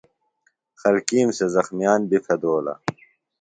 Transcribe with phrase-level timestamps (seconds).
[0.81, 2.73] خلکِیم سےۡ زخمِیان بیۡ پھیدولہ